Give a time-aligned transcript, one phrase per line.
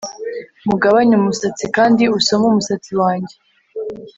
[0.67, 3.35] mugabanye umusatsi, kandi usome umusatsi wanjye